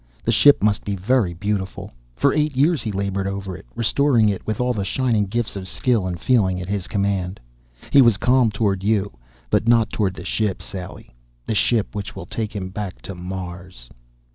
[0.23, 1.91] The ship must be very beautiful.
[2.15, 5.67] For eight years he labored over it, restoring it with all the shining gifts of
[5.67, 7.39] skill and feeling at his command.
[7.91, 9.11] He was calm toward you,
[9.51, 11.13] but not toward the ship, Sally
[11.45, 13.89] the ship which will take him back to Mars!